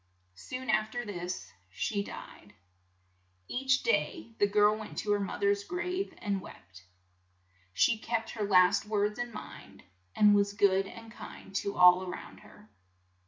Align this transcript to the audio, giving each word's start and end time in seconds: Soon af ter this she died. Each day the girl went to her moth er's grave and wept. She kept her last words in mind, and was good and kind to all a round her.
Soon 0.33 0.71
af 0.71 0.89
ter 0.91 1.05
this 1.05 1.53
she 1.69 2.03
died. 2.03 2.55
Each 3.47 3.83
day 3.83 4.33
the 4.39 4.47
girl 4.47 4.75
went 4.75 4.97
to 4.97 5.11
her 5.11 5.19
moth 5.19 5.43
er's 5.43 5.63
grave 5.63 6.11
and 6.17 6.41
wept. 6.41 6.85
She 7.71 7.99
kept 7.99 8.31
her 8.31 8.43
last 8.43 8.87
words 8.87 9.19
in 9.19 9.31
mind, 9.31 9.83
and 10.15 10.33
was 10.33 10.53
good 10.53 10.87
and 10.87 11.11
kind 11.11 11.55
to 11.57 11.75
all 11.75 12.01
a 12.01 12.09
round 12.09 12.39
her. 12.39 12.71